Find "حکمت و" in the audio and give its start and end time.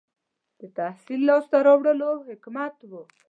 2.27-2.91